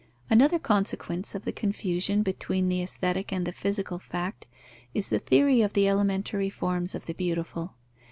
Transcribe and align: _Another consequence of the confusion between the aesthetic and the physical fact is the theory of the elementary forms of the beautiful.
_Another 0.31 0.57
consequence 0.57 1.35
of 1.35 1.45
the 1.45 1.51
confusion 1.51 2.23
between 2.23 2.69
the 2.69 2.81
aesthetic 2.81 3.31
and 3.31 3.45
the 3.45 3.51
physical 3.53 3.99
fact 3.99 4.47
is 4.95 5.09
the 5.11 5.19
theory 5.19 5.61
of 5.61 5.73
the 5.73 5.87
elementary 5.87 6.49
forms 6.49 6.95
of 6.95 7.05
the 7.05 7.13
beautiful. 7.13 7.75